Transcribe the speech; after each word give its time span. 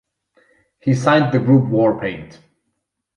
He 0.79 0.95
signed 0.95 1.31
the 1.31 1.37
group 1.37 1.65
Warpaint. 1.65 2.39